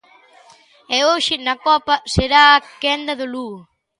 [0.95, 3.59] E hoxe, na Copa, será a quenda do Lugo.